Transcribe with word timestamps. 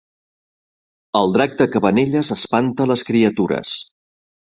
El 1.19 1.35
drac 1.35 1.55
de 1.61 1.69
Cabanelles 1.77 2.35
espanta 2.39 2.91
les 2.93 3.09
criatures 3.13 3.79